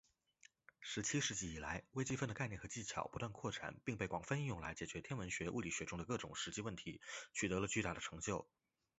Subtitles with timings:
[0.79, 6.99] 十七世纪以来，微积分的概念和技巧不断扩展并被广泛应用来解决天文学、物理学中的各种实际问题，
[7.33, 8.49] 取得了巨大的成就。